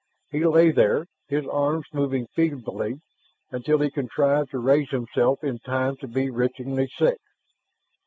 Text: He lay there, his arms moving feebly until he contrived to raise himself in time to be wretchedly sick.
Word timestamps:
He 0.31 0.43
lay 0.43 0.71
there, 0.71 1.05
his 1.27 1.45
arms 1.45 1.85
moving 1.93 2.25
feebly 2.35 3.01
until 3.51 3.77
he 3.81 3.91
contrived 3.91 4.49
to 4.49 4.57
raise 4.57 4.89
himself 4.89 5.43
in 5.43 5.59
time 5.59 5.95
to 5.97 6.07
be 6.07 6.31
wretchedly 6.31 6.87
sick. 6.97 7.19